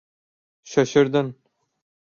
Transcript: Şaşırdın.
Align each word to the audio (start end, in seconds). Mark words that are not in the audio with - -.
Şaşırdın. 0.63 1.35